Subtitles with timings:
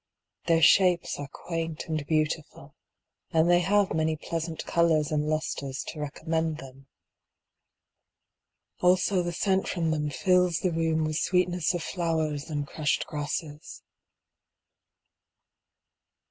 [0.47, 2.73] Their shapes are quaint and beautiful,
[3.29, 6.87] And they have many pleasant colours and lustres To recommend them.
[8.79, 13.83] Also the scent from them fills the room With sweetness of flowers and crushed grasses.